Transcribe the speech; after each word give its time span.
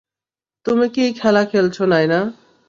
তুমি 0.65 0.85
কি 0.89 1.03
খেলা 1.13 1.43
খেলছো, 1.43 1.83
নায়না? 1.85 2.19